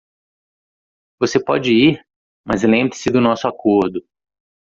[1.19, 2.03] Você pode ir?,
[2.43, 4.03] mas lembre-se do nosso acordo.